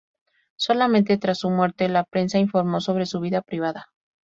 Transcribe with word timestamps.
Solamente 0.55 1.19
tras 1.19 1.37
su 1.37 1.51
muerte 1.51 1.87
la 1.87 2.05
prensa 2.05 2.39
informó 2.39 2.81
sobre 2.81 3.05
su 3.05 3.19
vida 3.19 3.43
privada. 3.43 3.91